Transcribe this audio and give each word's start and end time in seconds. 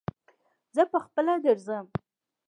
زه 0.75 0.83
پهخپله 0.91 1.33
درځم. 1.45 1.85